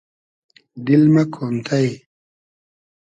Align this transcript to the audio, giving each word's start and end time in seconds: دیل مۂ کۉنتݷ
دیل 0.85 1.03
مۂ 1.13 1.23
کۉنتݷ 1.33 1.87